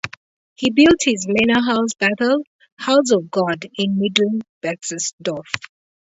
He 0.55 0.71
built 0.71 0.97
his 1.01 1.27
manor 1.29 1.61
house 1.61 1.91
"Bethel"- 1.93 2.41
"House 2.85 3.11
of 3.11 3.29
God" 3.29 3.67
in 3.77 3.99
Middle 3.99 4.39
Berthelsdorf. 4.63 5.45